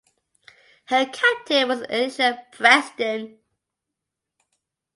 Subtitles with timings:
[0.85, 3.37] Her captain was Elisha Preston.